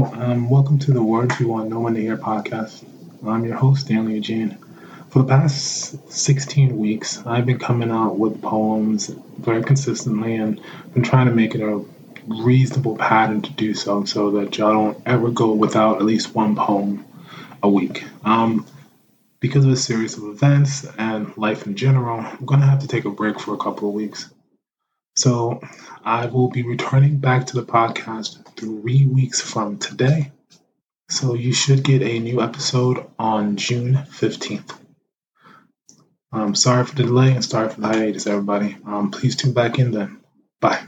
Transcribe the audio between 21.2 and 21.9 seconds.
life in